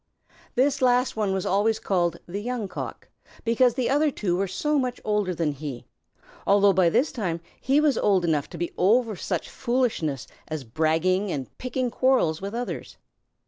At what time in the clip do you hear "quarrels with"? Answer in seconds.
11.91-12.55